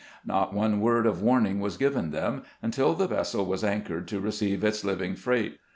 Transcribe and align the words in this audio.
Not 0.25 0.51
one 0.51 0.79
word 0.81 1.05
of 1.05 1.21
warning 1.21 1.59
was 1.59 1.77
given 1.77 2.09
them, 2.09 2.41
until 2.63 2.95
the 2.95 3.05
vessel 3.07 3.45
was 3.45 3.63
anchored 3.63 4.07
to 4.07 4.19
receive 4.19 4.63
its 4.63 4.83
living 4.83 5.15
freight. 5.15 5.59